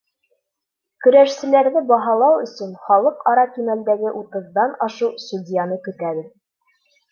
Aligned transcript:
Көрәшселәрҙе 1.07 1.83
баһалау 1.91 2.39
өсөн 2.47 2.73
халыҡ-ара 2.87 3.45
кимәлдәге 3.59 4.15
утыҙҙан 4.23 4.75
ашыу 4.89 5.13
судьяны 5.29 5.81
көтәбеҙ. 5.91 6.27